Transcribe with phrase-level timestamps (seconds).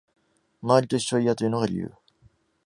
[0.63, 1.93] 周りと一緒は嫌というのが理由